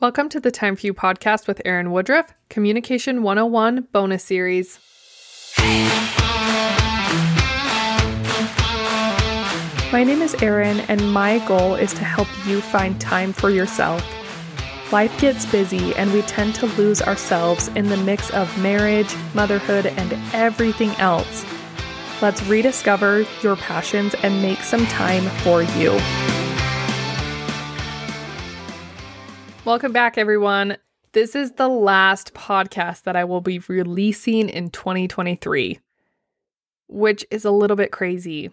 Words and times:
Welcome 0.00 0.30
to 0.30 0.40
the 0.40 0.50
Time 0.50 0.76
for 0.76 0.86
You 0.86 0.94
podcast 0.94 1.46
with 1.46 1.60
Erin 1.66 1.90
Woodruff, 1.90 2.32
Communication 2.48 3.22
101 3.22 3.88
bonus 3.92 4.24
series. 4.24 4.78
My 9.92 10.02
name 10.02 10.22
is 10.22 10.34
Erin, 10.42 10.80
and 10.88 11.12
my 11.12 11.46
goal 11.46 11.74
is 11.74 11.92
to 11.92 12.02
help 12.02 12.28
you 12.46 12.62
find 12.62 12.98
time 12.98 13.34
for 13.34 13.50
yourself. 13.50 14.02
Life 14.90 15.20
gets 15.20 15.44
busy, 15.44 15.94
and 15.96 16.10
we 16.14 16.22
tend 16.22 16.54
to 16.54 16.66
lose 16.78 17.02
ourselves 17.02 17.68
in 17.68 17.90
the 17.90 17.98
mix 17.98 18.30
of 18.30 18.48
marriage, 18.62 19.14
motherhood, 19.34 19.84
and 19.84 20.14
everything 20.32 20.92
else. 20.92 21.44
Let's 22.22 22.42
rediscover 22.44 23.26
your 23.42 23.56
passions 23.56 24.14
and 24.22 24.40
make 24.40 24.60
some 24.60 24.86
time 24.86 25.24
for 25.42 25.62
you. 25.62 25.90
Welcome 29.70 29.92
back, 29.92 30.18
everyone. 30.18 30.78
This 31.12 31.36
is 31.36 31.52
the 31.52 31.68
last 31.68 32.34
podcast 32.34 33.04
that 33.04 33.14
I 33.14 33.22
will 33.22 33.40
be 33.40 33.60
releasing 33.60 34.48
in 34.48 34.70
2023, 34.70 35.78
which 36.88 37.24
is 37.30 37.44
a 37.44 37.52
little 37.52 37.76
bit 37.76 37.92
crazy, 37.92 38.50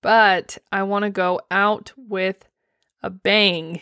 but 0.00 0.58
I 0.70 0.84
want 0.84 1.02
to 1.02 1.10
go 1.10 1.40
out 1.50 1.92
with 1.96 2.48
a 3.02 3.10
bang. 3.10 3.80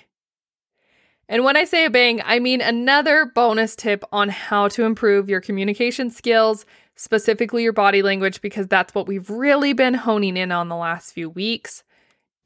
And 1.29 1.45
when 1.45 1.59
I 1.59 1.65
say 1.65 1.85
a 1.85 1.91
bang, 1.91 2.23
I 2.25 2.39
mean 2.39 2.63
another 2.63 3.27
bonus 3.27 3.77
tip 3.77 4.03
on 4.11 4.31
how 4.31 4.69
to 4.69 4.85
improve 4.85 5.29
your 5.29 5.43
communication 5.43 6.09
skills, 6.09 6.65
specifically 6.97 7.65
your 7.65 7.75
body 7.75 8.01
language, 8.01 8.41
because 8.41 8.67
that's 8.67 8.95
what 8.95 9.07
we've 9.07 9.29
really 9.29 9.75
been 9.75 9.93
honing 9.93 10.39
in 10.39 10.51
on 10.53 10.71
the 10.71 10.75
last 10.75 11.13
few 11.13 11.29
weeks. 11.29 11.85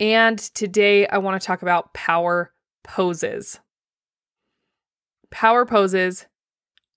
And 0.01 0.37
today 0.37 1.07
I 1.07 1.19
want 1.19 1.41
to 1.41 1.47
talk 1.47 1.63
about 1.63 1.95
power 1.95 2.53
poses. 2.83 3.61
Power 5.33 5.65
poses 5.65 6.27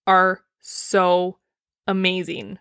are 0.05 0.41
so 0.59 1.39
amazing. 1.87 2.59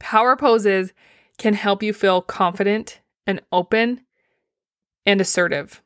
Power 0.00 0.36
poses 0.36 0.92
can 1.38 1.54
help 1.54 1.82
you 1.82 1.92
feel 1.94 2.20
confident 2.20 3.00
and 3.26 3.40
open 3.52 4.02
and 5.06 5.20
assertive. 5.20 5.80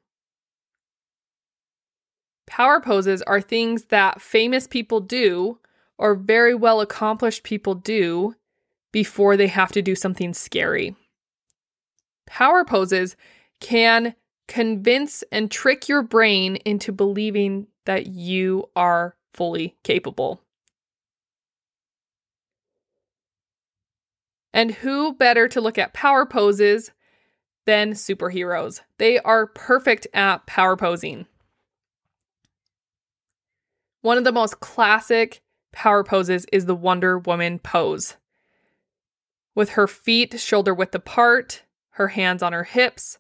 Power 2.46 2.80
poses 2.80 3.20
are 3.22 3.40
things 3.40 3.84
that 3.86 4.20
famous 4.20 4.66
people 4.66 5.00
do 5.00 5.58
or 5.98 6.14
very 6.14 6.54
well 6.54 6.80
accomplished 6.80 7.42
people 7.42 7.74
do 7.74 8.34
before 8.92 9.36
they 9.36 9.48
have 9.48 9.72
to 9.72 9.82
do 9.82 9.94
something 9.94 10.32
scary. 10.32 10.96
Power 12.26 12.64
poses 12.64 13.14
can 13.60 14.14
convince 14.48 15.22
and 15.30 15.50
trick 15.50 15.88
your 15.88 16.02
brain 16.02 16.56
into 16.64 16.92
believing 16.92 17.66
that 17.86 18.06
you 18.06 18.68
are 18.76 19.16
fully 19.32 19.76
capable. 19.82 20.40
And 24.52 24.70
who 24.72 25.14
better 25.14 25.48
to 25.48 25.60
look 25.60 25.76
at 25.78 25.92
power 25.92 26.24
poses 26.24 26.90
than 27.66 27.92
superheroes? 27.92 28.80
They 28.98 29.18
are 29.18 29.46
perfect 29.46 30.06
at 30.14 30.46
power 30.46 30.76
posing. 30.76 31.26
One 34.00 34.18
of 34.18 34.24
the 34.24 34.32
most 34.32 34.60
classic 34.60 35.42
power 35.72 36.04
poses 36.04 36.46
is 36.52 36.66
the 36.66 36.74
Wonder 36.74 37.18
Woman 37.18 37.58
pose. 37.58 38.16
With 39.54 39.70
her 39.70 39.86
feet 39.86 40.38
shoulder 40.38 40.72
width 40.72 40.94
apart, 40.94 41.64
her 41.90 42.08
hands 42.08 42.42
on 42.42 42.52
her 42.52 42.64
hips, 42.64 43.18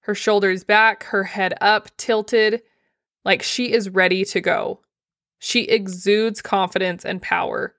her 0.00 0.14
shoulders 0.14 0.64
back, 0.64 1.04
her 1.04 1.24
head 1.24 1.54
up, 1.60 1.96
tilted, 1.96 2.62
like 3.24 3.42
she 3.42 3.72
is 3.72 3.90
ready 3.90 4.24
to 4.26 4.40
go. 4.40 4.80
She 5.38 5.62
exudes 5.62 6.42
confidence 6.42 7.04
and 7.04 7.20
power. 7.20 7.74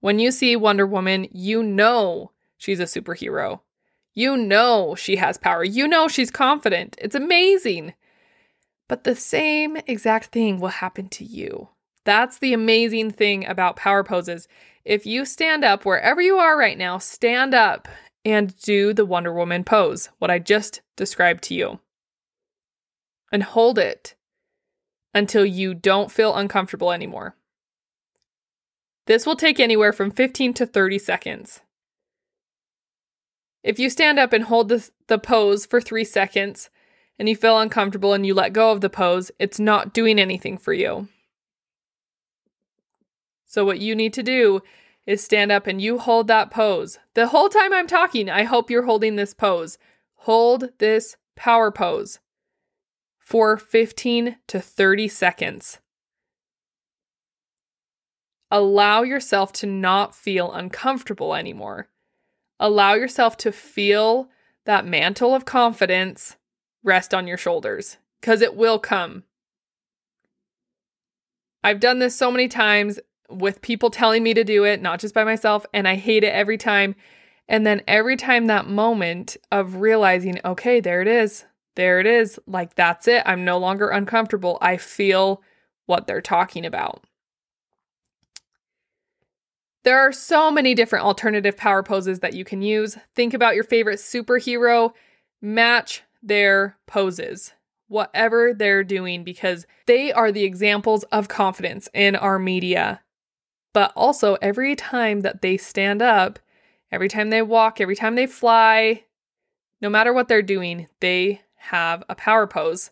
When 0.00 0.18
you 0.18 0.30
see 0.30 0.56
Wonder 0.56 0.86
Woman, 0.86 1.28
you 1.32 1.62
know 1.62 2.32
she's 2.56 2.80
a 2.80 2.84
superhero. 2.84 3.60
You 4.14 4.36
know 4.36 4.94
she 4.94 5.16
has 5.16 5.38
power. 5.38 5.64
You 5.64 5.86
know 5.86 6.08
she's 6.08 6.30
confident. 6.30 6.96
It's 7.00 7.14
amazing. 7.14 7.94
But 8.88 9.04
the 9.04 9.16
same 9.16 9.76
exact 9.86 10.26
thing 10.26 10.60
will 10.60 10.68
happen 10.68 11.08
to 11.10 11.24
you. 11.24 11.68
That's 12.04 12.38
the 12.38 12.52
amazing 12.52 13.10
thing 13.10 13.46
about 13.46 13.76
power 13.76 14.04
poses. 14.04 14.46
If 14.84 15.04
you 15.06 15.24
stand 15.24 15.64
up 15.64 15.84
wherever 15.84 16.20
you 16.20 16.36
are 16.38 16.56
right 16.56 16.78
now, 16.78 16.98
stand 16.98 17.52
up 17.52 17.88
and 18.24 18.56
do 18.60 18.92
the 18.92 19.04
Wonder 19.04 19.32
Woman 19.32 19.64
pose, 19.64 20.08
what 20.18 20.30
I 20.30 20.38
just 20.38 20.82
described 20.96 21.42
to 21.44 21.54
you. 21.54 21.80
And 23.32 23.42
hold 23.42 23.78
it 23.78 24.14
until 25.16 25.46
you 25.46 25.72
don't 25.72 26.12
feel 26.12 26.34
uncomfortable 26.34 26.92
anymore. 26.92 27.34
This 29.06 29.24
will 29.24 29.34
take 29.34 29.58
anywhere 29.58 29.94
from 29.94 30.10
15 30.10 30.52
to 30.52 30.66
30 30.66 30.98
seconds. 30.98 31.62
If 33.64 33.78
you 33.78 33.88
stand 33.88 34.18
up 34.18 34.34
and 34.34 34.44
hold 34.44 34.68
the, 34.68 34.86
the 35.06 35.18
pose 35.18 35.64
for 35.64 35.80
three 35.80 36.04
seconds 36.04 36.68
and 37.18 37.30
you 37.30 37.34
feel 37.34 37.58
uncomfortable 37.58 38.12
and 38.12 38.26
you 38.26 38.34
let 38.34 38.52
go 38.52 38.70
of 38.70 38.82
the 38.82 38.90
pose, 38.90 39.30
it's 39.38 39.58
not 39.58 39.94
doing 39.94 40.18
anything 40.18 40.58
for 40.58 40.74
you. 40.74 41.08
So, 43.46 43.64
what 43.64 43.80
you 43.80 43.96
need 43.96 44.12
to 44.12 44.22
do 44.22 44.60
is 45.06 45.24
stand 45.24 45.50
up 45.50 45.66
and 45.66 45.80
you 45.80 45.96
hold 45.96 46.26
that 46.26 46.50
pose. 46.50 46.98
The 47.14 47.28
whole 47.28 47.48
time 47.48 47.72
I'm 47.72 47.86
talking, 47.86 48.28
I 48.28 48.42
hope 48.42 48.70
you're 48.70 48.84
holding 48.84 49.16
this 49.16 49.32
pose. 49.32 49.78
Hold 50.16 50.72
this 50.78 51.16
power 51.36 51.70
pose 51.70 52.18
for 53.26 53.56
15 53.56 54.36
to 54.46 54.60
30 54.60 55.08
seconds. 55.08 55.80
Allow 58.52 59.02
yourself 59.02 59.52
to 59.54 59.66
not 59.66 60.14
feel 60.14 60.52
uncomfortable 60.52 61.34
anymore. 61.34 61.88
Allow 62.60 62.94
yourself 62.94 63.36
to 63.38 63.50
feel 63.50 64.28
that 64.64 64.86
mantle 64.86 65.34
of 65.34 65.44
confidence 65.44 66.36
rest 66.84 67.12
on 67.12 67.26
your 67.26 67.36
shoulders 67.36 67.96
because 68.20 68.42
it 68.42 68.54
will 68.54 68.78
come. 68.78 69.24
I've 71.64 71.80
done 71.80 71.98
this 71.98 72.14
so 72.14 72.30
many 72.30 72.46
times 72.46 73.00
with 73.28 73.60
people 73.60 73.90
telling 73.90 74.22
me 74.22 74.34
to 74.34 74.44
do 74.44 74.62
it, 74.62 74.80
not 74.80 75.00
just 75.00 75.14
by 75.14 75.24
myself, 75.24 75.66
and 75.74 75.88
I 75.88 75.96
hate 75.96 76.22
it 76.22 76.32
every 76.32 76.58
time. 76.58 76.94
And 77.48 77.66
then 77.66 77.82
every 77.88 78.16
time 78.16 78.46
that 78.46 78.68
moment 78.68 79.36
of 79.50 79.80
realizing, 79.80 80.38
okay, 80.44 80.78
there 80.78 81.02
it 81.02 81.08
is 81.08 81.44
there 81.76 82.00
it 82.00 82.06
is. 82.06 82.38
Like, 82.46 82.74
that's 82.74 83.06
it. 83.06 83.22
I'm 83.24 83.44
no 83.44 83.58
longer 83.58 83.88
uncomfortable. 83.88 84.58
I 84.60 84.76
feel 84.76 85.42
what 85.86 86.06
they're 86.06 86.20
talking 86.20 86.66
about. 86.66 87.04
There 89.84 90.00
are 90.00 90.10
so 90.10 90.50
many 90.50 90.74
different 90.74 91.04
alternative 91.04 91.56
power 91.56 91.84
poses 91.84 92.18
that 92.18 92.34
you 92.34 92.44
can 92.44 92.60
use. 92.60 92.98
Think 93.14 93.32
about 93.34 93.54
your 93.54 93.62
favorite 93.62 94.00
superhero, 94.00 94.92
match 95.40 96.02
their 96.20 96.76
poses, 96.86 97.52
whatever 97.86 98.52
they're 98.52 98.82
doing, 98.82 99.22
because 99.22 99.64
they 99.86 100.12
are 100.12 100.32
the 100.32 100.42
examples 100.42 101.04
of 101.04 101.28
confidence 101.28 101.88
in 101.94 102.16
our 102.16 102.38
media. 102.38 103.00
But 103.72 103.92
also, 103.94 104.38
every 104.42 104.74
time 104.74 105.20
that 105.20 105.40
they 105.40 105.56
stand 105.56 106.02
up, 106.02 106.40
every 106.90 107.08
time 107.08 107.30
they 107.30 107.42
walk, 107.42 107.80
every 107.80 107.94
time 107.94 108.16
they 108.16 108.26
fly, 108.26 109.04
no 109.80 109.88
matter 109.88 110.12
what 110.12 110.26
they're 110.26 110.42
doing, 110.42 110.88
they 110.98 111.42
have 111.70 112.02
a 112.08 112.14
power 112.14 112.46
pose. 112.46 112.90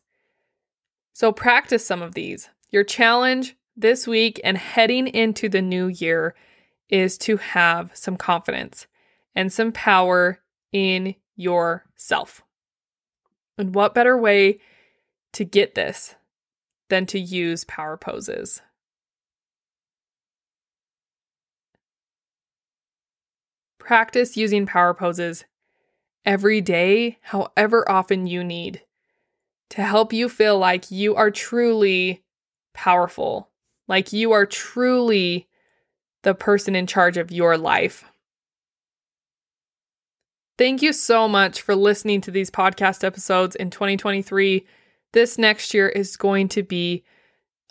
So 1.13 1.33
practice 1.33 1.87
some 1.87 2.03
of 2.03 2.15
these. 2.15 2.49
Your 2.71 2.85
challenge 2.85 3.57
this 3.77 4.07
week 4.07 4.41
and 4.43 4.57
heading 4.59 5.07
into 5.07 5.49
the 5.49 5.63
new 5.63 5.87
year 5.87 6.35
is 6.89 7.17
to 7.19 7.37
have 7.37 7.91
some 7.95 8.17
confidence 8.17 8.87
and 9.35 9.53
some 9.53 9.73
power 9.73 10.41
in 10.73 11.15
yourself. 11.37 12.43
And 13.59 13.75
what 13.75 13.95
better 13.95 14.17
way 14.17 14.61
to 15.33 15.45
get 15.45 15.75
this 15.75 16.17
than 16.89 17.07
to 17.07 17.19
use 17.19 17.65
power 17.65 17.97
poses? 17.97 18.61
Practice 23.79 24.37
using 24.37 24.67
power 24.67 24.95
poses 24.95 25.45
every 26.25 26.61
day, 26.61 27.19
however 27.23 27.89
often 27.91 28.27
you 28.27 28.43
need, 28.43 28.83
to 29.71 29.83
help 29.83 30.13
you 30.13 30.29
feel 30.29 30.59
like 30.59 30.91
you 30.91 31.15
are 31.15 31.31
truly 31.31 32.23
powerful, 32.73 33.51
like 33.89 34.13
you 34.13 34.33
are 34.33 34.47
truly 34.47 35.49
the 36.23 36.35
person 36.35 36.75
in 36.75 36.87
charge 36.87 37.17
of 37.17 37.31
your 37.31 37.57
life. 37.57 38.05
Thank 40.57 40.83
you 40.83 40.93
so 40.93 41.29
much 41.29 41.61
for 41.63 41.75
listening 41.75 42.21
to 42.23 42.31
these 42.31 42.51
podcast 42.51 43.03
episodes 43.03 43.57
in 43.57 43.71
2023. 43.71 44.65
This 45.13 45.37
next 45.37 45.75
year 45.75 45.89
is 45.89 46.17
going 46.17 46.49
to 46.51 46.63
be 46.63 47.05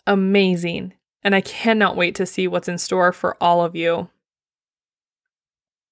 amazing, 0.06 0.92
and 1.22 1.34
I 1.34 1.40
cannot 1.40 1.96
wait 1.96 2.14
to 2.16 2.26
see 2.26 2.46
what's 2.46 2.68
in 2.68 2.78
store 2.78 3.12
for 3.12 3.36
all 3.42 3.64
of 3.64 3.74
you. 3.74 4.10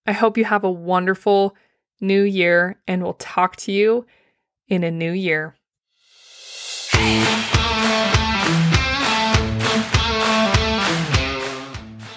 I 0.06 0.12
hope 0.12 0.36
you 0.36 0.44
have 0.44 0.64
a 0.64 0.70
wonderful 0.70 1.56
new 2.02 2.22
year, 2.22 2.76
and 2.86 3.02
we'll 3.02 3.14
talk 3.14 3.56
to 3.56 3.72
you 3.72 4.04
in 4.68 4.84
a 4.84 4.90
new 4.90 5.12
year. 5.12 5.54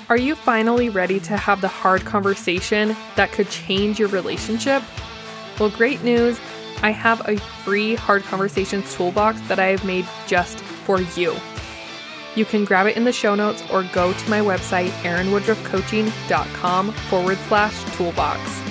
Are 0.08 0.18
you 0.18 0.36
finally 0.36 0.90
ready 0.90 1.20
to 1.22 1.36
have 1.36 1.62
the 1.62 1.68
hard 1.68 2.06
conversation 2.06 2.96
that 3.16 3.32
could 3.32 3.50
change 3.50 3.98
your 3.98 4.10
relationship? 4.10 4.84
Well, 5.60 5.72
great 5.72 6.04
news. 6.04 6.40
I 6.84 6.92
have 6.92 7.28
a 7.28 7.38
free 7.38 7.96
hard 7.96 8.24
conversations 8.24 8.94
toolbox 8.94 9.42
that 9.48 9.58
I 9.58 9.68
have 9.68 9.84
made 9.84 10.08
just 10.28 10.60
for 10.60 11.02
you. 11.02 11.36
You 12.36 12.46
can 12.46 12.66
grab 12.66 12.86
it 12.86 12.98
in 12.98 13.06
the 13.06 13.14
show 13.14 13.34
notes 13.34 13.64
or 13.72 13.84
go 13.94 14.14
to 14.14 14.30
my 14.30 14.42
website, 14.42 14.90
erinwoodruffcoaching.com 15.04 16.92
forward 16.92 17.38
slash 17.48 17.96
toolbox. 17.96 18.65